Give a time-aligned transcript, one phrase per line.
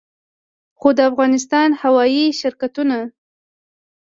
[0.79, 2.97] خو د افغانستان هوايي شرکتونه